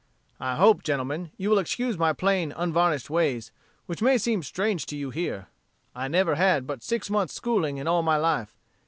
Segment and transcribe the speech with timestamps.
[0.39, 3.51] "I hope, gentlemen, you will excuse my plain, unvarnished ways,
[3.85, 5.45] which may seem strange to you here.
[5.93, 8.57] I never had but six months' schooling in all my life.